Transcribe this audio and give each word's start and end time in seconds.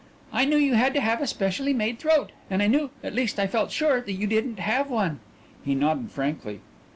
"I 0.33 0.45
knew 0.45 0.57
you 0.57 0.73
had 0.73 0.95
to 0.95 0.99
have 0.99 1.21
a 1.21 1.27
specially 1.27 1.73
made 1.75 1.99
throat 1.99 2.31
and 2.49 2.63
I 2.63 2.65
knew, 2.65 2.89
at 3.03 3.13
least 3.13 3.37
I 3.37 3.45
felt 3.45 3.69
sure, 3.69 4.01
that 4.01 4.11
you 4.13 4.25
didn't 4.25 4.57
have 4.57 4.89
one." 4.89 5.19
He 5.63 5.75
nodded 5.75 6.09
frankly. 6.09 6.61